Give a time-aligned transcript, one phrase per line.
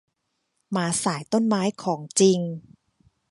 [0.75, 2.39] มาสายต้นไม้ของจริง